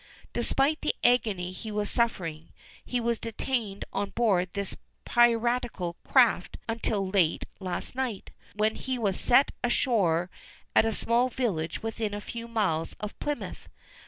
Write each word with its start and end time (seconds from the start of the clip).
Despite 0.33 0.81
the 0.81 0.95
agony 1.03 1.51
he 1.51 1.69
was 1.71 1.87
suffering, 1.91 2.49
he 2.83 2.99
was 2.99 3.19
detained 3.19 3.85
on 3.93 4.09
board 4.09 4.49
this 4.53 4.75
piratical 5.05 5.95
craft 6.03 6.57
until 6.67 7.07
late 7.07 7.45
last 7.59 7.93
night, 7.93 8.31
when 8.55 8.73
he 8.73 8.97
was 8.97 9.19
set 9.19 9.51
ashore 9.63 10.31
at 10.75 10.85
a 10.85 10.91
small 10.91 11.29
village 11.29 11.83
within 11.83 12.15
a 12.15 12.19
few 12.19 12.47
miles 12.47 12.95
of 12.99 13.13
Plymouth. 13.19 13.69